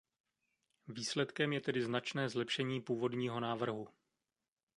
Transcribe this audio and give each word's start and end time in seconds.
Výsledkem 0.87 1.53
je 1.53 1.61
tedy 1.61 1.81
značné 1.83 2.29
zlepšení 2.29 2.81
původního 2.81 3.39
návrhu. 3.39 3.87